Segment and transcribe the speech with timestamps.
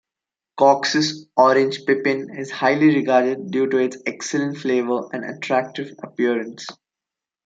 [0.57, 6.65] 'Cox's Orange Pippin' is highly regarded due to its excellent flavour and attractive appearance.